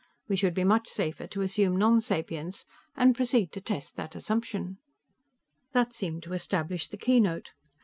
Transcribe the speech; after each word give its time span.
We 0.27 0.35
would 0.41 0.55
be 0.55 0.63
much 0.63 0.87
safer 0.87 1.27
to 1.27 1.41
assume 1.41 1.75
nonsapience 1.77 2.65
and 2.95 3.15
proceed 3.15 3.51
to 3.51 3.61
test 3.61 3.97
that 3.97 4.15
assumption." 4.15 4.79
That 5.73 5.93
seemed 5.93 6.23
to 6.23 6.33
establish 6.33 6.87
the 6.87 6.97
keynote. 6.97 7.51